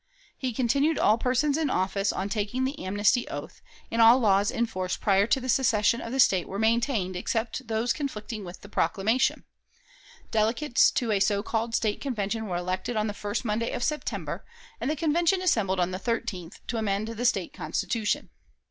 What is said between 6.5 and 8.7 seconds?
maintained except those conflicting with the